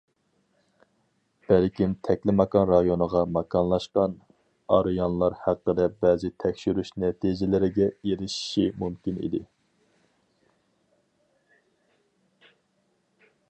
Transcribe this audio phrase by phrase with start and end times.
[1.49, 4.15] بەلكىم تەكلىماكان رايونىغا ماكانلاشقان
[4.77, 9.45] ئارىيانلار ھەققىدە بەزى تەكشۈرۈش نەتىجىلىرىگە ئېرىشىشى مۇمكىن ئىدى.